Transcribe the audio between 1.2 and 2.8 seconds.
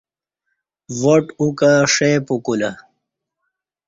او کہ ݜے پُکولہ